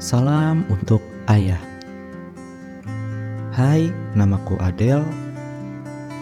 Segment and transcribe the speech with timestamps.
[0.00, 1.60] Salam untuk ayah.
[3.52, 5.04] Hai, namaku Adel.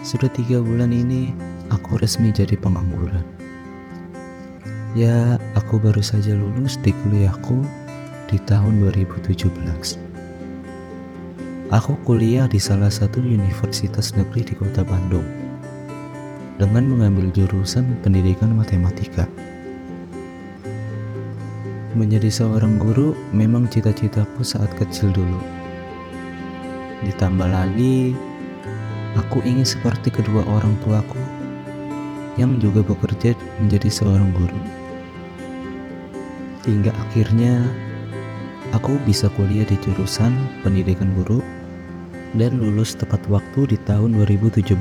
[0.03, 1.31] Sudah tiga bulan ini
[1.71, 3.23] aku resmi jadi pengangguran.
[4.99, 7.63] Ya, aku baru saja lulus di kuliahku
[8.27, 9.47] di tahun 2017.
[11.71, 15.23] Aku kuliah di salah satu universitas negeri di kota Bandung
[16.59, 19.23] dengan mengambil jurusan pendidikan matematika.
[21.97, 25.41] Menjadi seorang guru memang cita-citaku saat kecil dulu.
[27.01, 28.13] Ditambah lagi,
[29.17, 31.17] aku ingin seperti kedua orang tuaku
[32.37, 34.61] yang juga bekerja menjadi seorang guru.
[36.69, 37.65] Hingga akhirnya
[38.69, 41.41] aku bisa kuliah di jurusan pendidikan guru
[42.37, 44.77] dan lulus tepat waktu di tahun 2017.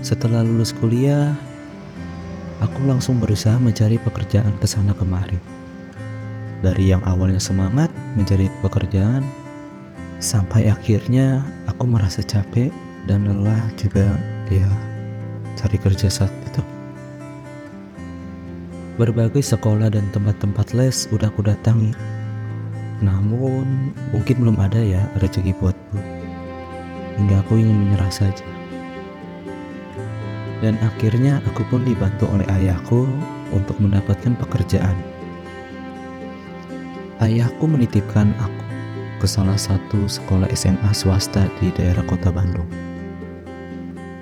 [0.00, 1.36] Setelah lulus kuliah,
[2.60, 5.40] aku langsung berusaha mencari pekerjaan ke sana kemari.
[6.60, 9.24] Dari yang awalnya semangat mencari pekerjaan,
[10.20, 12.68] sampai akhirnya aku merasa capek
[13.08, 14.12] dan lelah juga
[14.52, 14.68] ya
[15.56, 16.60] cari kerja saat itu.
[19.00, 21.96] Berbagai sekolah dan tempat-tempat les udah aku datangi.
[23.00, 25.96] Namun mungkin belum ada ya rezeki buatku.
[27.16, 28.44] Hingga aku ingin menyerah saja.
[30.60, 33.08] Dan akhirnya aku pun dibantu oleh ayahku
[33.56, 34.92] untuk mendapatkan pekerjaan.
[37.20, 38.64] Ayahku menitipkan aku
[39.20, 42.68] ke salah satu sekolah SMA swasta di daerah kota Bandung.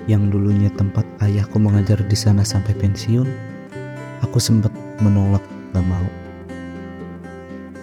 [0.07, 3.27] Yang dulunya tempat ayahku mengajar di sana sampai pensiun,
[4.23, 6.07] aku sempat menolak gak mau.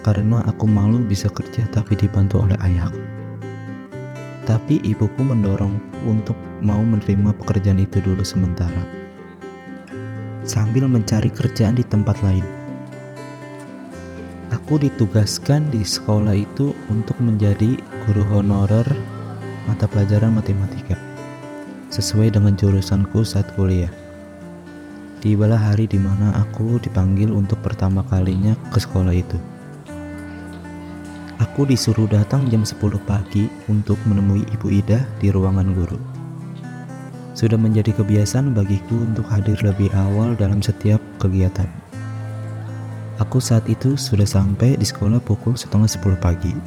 [0.05, 3.16] Karena aku malu bisa kerja tapi dibantu oleh ayahku.
[4.47, 5.75] Tapi ibuku mendorong
[6.07, 8.79] untuk mau menerima pekerjaan itu dulu sementara.
[10.47, 12.47] Sambil mencari kerjaan di tempat lain.
[14.55, 17.75] Aku ditugaskan di sekolah itu untuk menjadi
[18.07, 18.87] guru honorer
[19.67, 20.95] mata pelajaran matematika.
[21.91, 23.91] Sesuai dengan jurusanku saat kuliah.
[25.19, 29.35] Tibalah hari di mana aku dipanggil untuk pertama kalinya ke sekolah itu.
[31.37, 36.01] Aku disuruh datang jam 10 pagi untuk menemui Ibu Ida di ruangan guru.
[37.37, 41.69] Sudah menjadi kebiasaan bagiku untuk hadir lebih awal dalam setiap kegiatan.
[43.21, 46.57] Aku saat itu sudah sampai di sekolah pukul setengah 10 pagi.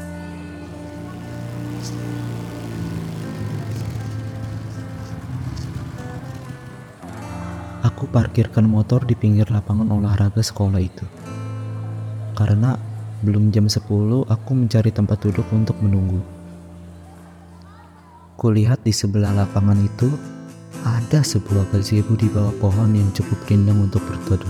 [7.91, 11.03] Aku parkirkan motor di pinggir lapangan olahraga sekolah itu.
[12.39, 12.79] Karena
[13.21, 13.85] belum jam 10
[14.33, 16.25] aku mencari tempat duduk untuk menunggu.
[18.41, 20.09] Kulihat di sebelah lapangan itu
[20.81, 24.49] ada sebuah gazebo di bawah pohon yang cukup rindang untuk berteduh.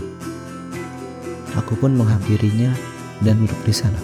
[1.58, 2.70] Aku pun menghampirinya
[3.26, 3.98] dan duduk di sana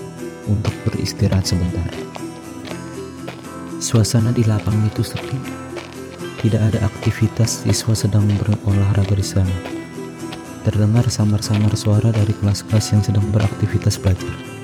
[0.50, 1.87] untuk beristirahat sebentar.
[3.78, 5.38] Suasana di lapangan itu sepi.
[6.43, 9.56] Tidak ada aktivitas siswa sedang berolahraga di sana.
[10.66, 14.56] Terdengar samar-samar suara dari kelas-kelas yang sedang beraktivitas belajar.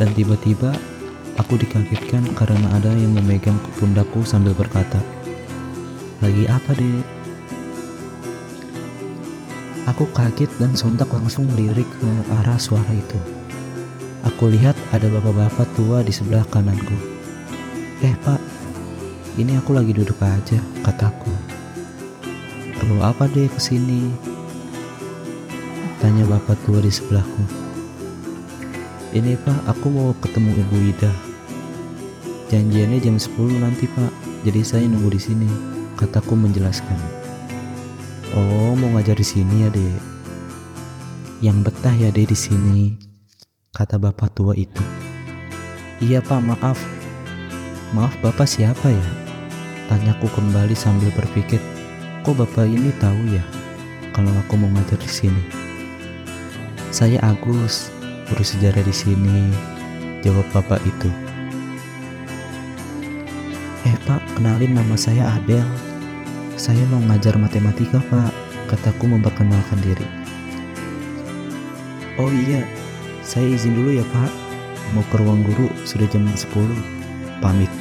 [0.00, 0.72] Dan tiba-tiba
[1.36, 4.96] aku dikagetkan karena ada yang memegang pundakku sambil berkata,
[6.24, 7.04] "Lagi apa, Dek?"
[9.92, 13.20] Aku kaget dan sontak langsung melirik ke arah suara itu.
[14.24, 16.96] Aku lihat ada bapak-bapak tua di sebelah kananku.
[18.00, 18.40] Eh pak,
[19.36, 21.28] ini aku lagi duduk aja, kataku.
[22.80, 24.08] Perlu apa deh ke sini?
[26.00, 27.69] Tanya bapak tua di sebelahku.
[29.10, 31.10] Ini pak, aku mau ketemu Ibu Ida.
[32.46, 34.06] Janjiannya jam 10 nanti pak,
[34.46, 35.50] jadi saya nunggu di sini.
[35.98, 36.94] Kataku menjelaskan.
[38.38, 39.98] Oh, mau ngajar di sini ya, Dek.
[41.42, 42.94] Yang betah ya, Dek, di sini.
[43.74, 44.82] Kata bapak tua itu.
[45.98, 46.78] Iya, Pak, maaf.
[47.90, 49.08] Maaf, Bapak siapa ya?
[49.90, 51.58] Tanyaku kembali sambil berpikir,
[52.22, 53.42] kok Bapak ini tahu ya
[54.14, 55.42] kalau aku mau ngajar di sini?
[56.94, 57.90] Saya Agus,
[58.30, 59.50] guru sejarah di sini.
[60.22, 61.10] Jawab bapak itu.
[63.82, 65.66] Eh, Pak, kenalin nama saya Adel.
[66.54, 68.30] Saya mau ngajar matematika, Pak.
[68.70, 70.06] Kataku memperkenalkan diri.
[72.22, 72.62] Oh iya,
[73.26, 74.30] saya izin dulu ya, Pak.
[74.94, 76.70] Mau ke ruang guru, sudah jam 10.
[77.42, 77.72] Pamit.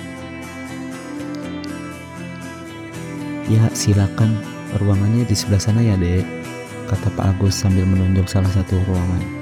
[3.46, 4.34] Ya, silakan.
[4.82, 6.26] Ruangannya di sebelah sana ya, Dek.
[6.90, 9.39] Kata Pak Agus sambil menunjuk salah satu ruangan.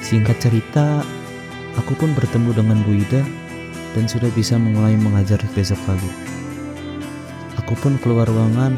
[0.00, 1.04] Singkat cerita,
[1.76, 3.22] aku pun bertemu dengan Bu Ida
[3.92, 6.10] dan sudah bisa mulai mengajar besok pagi.
[7.60, 8.74] Aku pun keluar ruangan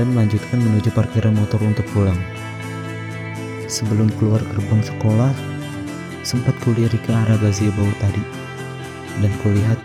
[0.00, 2.18] dan melanjutkan menuju parkiran motor untuk pulang.
[3.70, 5.30] Sebelum keluar gerbang sekolah,
[6.26, 8.24] sempat kulirik ke arah gazebo tadi,
[9.22, 9.78] dan kulihat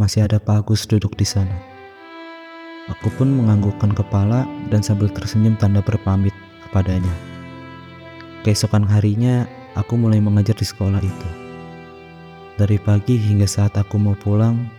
[0.00, 1.52] masih ada Pak Agus duduk di sana.
[2.86, 6.32] Aku pun menganggukkan kepala dan sambil tersenyum tanda berpamit
[6.64, 7.35] kepadanya.
[8.46, 9.42] Keesokan harinya,
[9.74, 11.28] aku mulai mengajar di sekolah itu.
[12.54, 14.70] Dari pagi hingga saat aku mau pulang,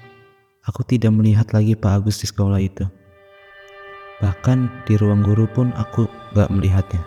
[0.63, 2.87] aku tidak melihat lagi Pak Agus di sekolah itu.
[4.23, 7.03] Bahkan di ruang guru pun aku gak melihatnya.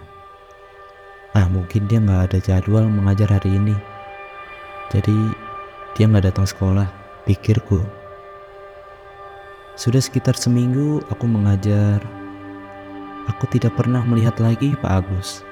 [1.32, 3.72] Ah mungkin dia nggak ada jadwal mengajar hari ini.
[4.92, 5.16] Jadi
[5.96, 6.92] dia nggak datang sekolah,
[7.24, 7.80] pikirku.
[9.80, 12.04] Sudah sekitar seminggu aku mengajar.
[13.32, 15.48] Aku tidak pernah melihat lagi Pak Agus.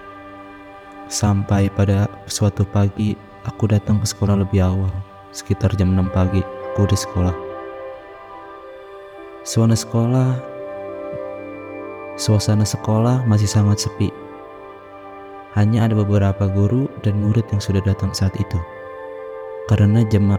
[1.09, 3.17] Sampai pada suatu pagi
[3.49, 4.93] aku datang ke sekolah lebih awal,
[5.33, 6.45] sekitar jam 6 pagi
[6.77, 7.35] aku di sekolah.
[9.43, 10.29] Suasana sekolah
[12.21, 14.29] Suasana sekolah masih sangat sepi
[15.59, 18.59] hanya ada beberapa guru dan murid yang sudah datang saat itu.
[19.67, 20.31] Karena jam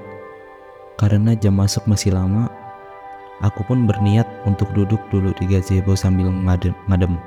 [0.96, 2.48] karena jam masuk masih lama,
[3.44, 6.72] aku pun berniat untuk duduk dulu di gazebo sambil ngadem.
[6.88, 7.20] ngadem.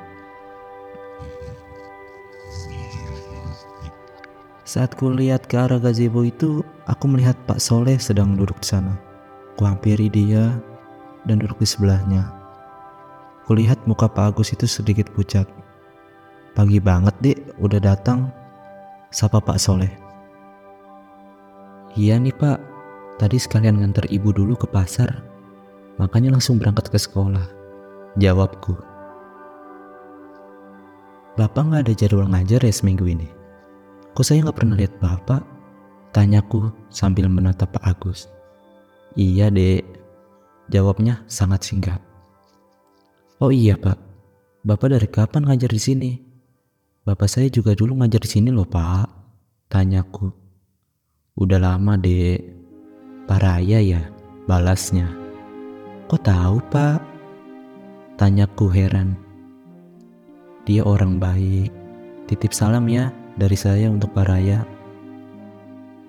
[4.72, 8.96] Saat kulihat ke arah gazebo itu, aku melihat Pak Soleh sedang duduk di sana.
[9.60, 10.48] Kuhampiri dia
[11.28, 12.32] dan duduk di sebelahnya.
[13.44, 15.44] Kulihat muka Pak Agus itu sedikit pucat.
[16.56, 18.32] Pagi banget dek, udah datang.
[19.12, 19.92] Sapa Pak Soleh.
[21.92, 22.56] Iya nih pak,
[23.20, 25.20] tadi sekalian nganter ibu dulu ke pasar.
[26.00, 27.44] Makanya langsung berangkat ke sekolah.
[28.16, 28.72] Jawabku.
[31.36, 33.41] Bapak nggak ada jadwal ngajar ya seminggu ini?
[34.12, 35.40] Kok saya nggak pernah lihat bapak?
[36.12, 38.28] Tanyaku sambil menatap Pak Agus.
[39.16, 39.80] Iya dek,
[40.68, 41.96] jawabnya sangat singkat.
[43.40, 43.96] Oh iya pak,
[44.68, 46.12] bapak dari kapan ngajar di sini?
[47.08, 49.08] Bapak saya juga dulu ngajar di sini loh pak.
[49.72, 50.28] Tanyaku.
[51.40, 52.44] Udah lama dek.
[53.24, 54.04] Paraya ya
[54.44, 55.08] balasnya.
[56.12, 57.00] Kok tahu pak?
[58.20, 59.16] Tanyaku heran.
[60.68, 61.72] Dia orang baik.
[62.28, 64.64] Titip salam ya dari saya untuk Paraya.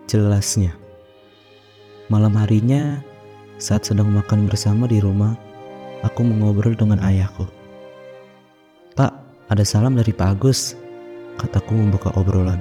[0.07, 0.75] Jelasnya.
[2.11, 2.99] Malam harinya
[3.57, 5.39] saat sedang makan bersama di rumah,
[6.03, 7.47] aku mengobrol dengan ayahku.
[8.93, 9.13] Pak,
[9.47, 10.75] ada salam dari Pak Agus
[11.39, 12.59] kataku membuka obrolan.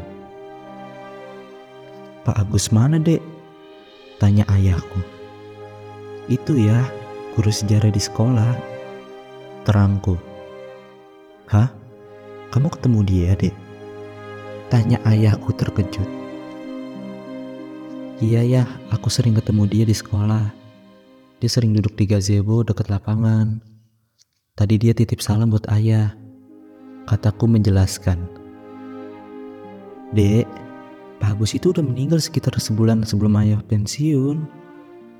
[2.23, 3.21] Pak Agus mana dek?
[4.23, 5.03] Tanya ayahku.
[6.31, 6.87] Itu ya,
[7.35, 8.55] guru sejarah di sekolah.
[9.67, 10.15] Terangku.
[11.51, 11.67] Hah?
[12.55, 13.72] Kamu ketemu dia dek?
[14.73, 16.09] Tanya ayahku terkejut.
[18.25, 20.49] Iya ya, aku sering ketemu dia di sekolah.
[21.45, 23.61] Dia sering duduk di gazebo dekat lapangan.
[24.57, 26.17] Tadi dia titip salam buat ayah.
[27.05, 28.17] Kataku menjelaskan.
[30.17, 30.49] Dek,
[31.21, 34.49] Pak Agus itu udah meninggal sekitar sebulan sebelum ayah pensiun,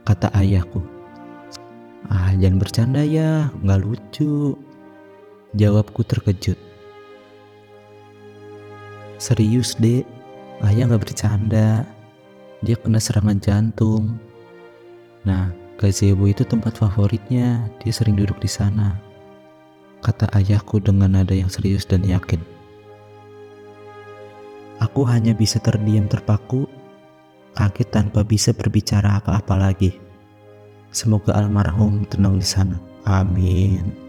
[0.09, 0.81] kata ayahku.
[2.09, 4.57] Ah, jangan bercanda ya, nggak lucu.
[5.53, 6.72] Jawabku terkejut.
[9.23, 10.03] Serius, dek,
[10.67, 11.87] ayah nggak bercanda.
[12.59, 14.19] Dia kena serangan jantung.
[15.23, 17.71] Nah, gazebo itu tempat favoritnya.
[17.79, 18.99] Dia sering duduk di sana.
[20.03, 22.43] Kata ayahku dengan nada yang serius dan yakin.
[24.83, 26.67] Aku hanya bisa terdiam terpaku,
[27.55, 30.03] kaget tanpa bisa berbicara apa-apa lagi.
[30.91, 32.75] Semoga almarhum tenang di sana.
[33.07, 34.02] Amin.